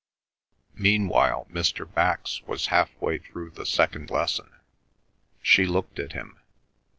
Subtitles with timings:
[0.79, 1.85] Meanwhile Mr.
[1.93, 4.49] Bax was half way through the second lesson.
[5.43, 6.39] She looked at him.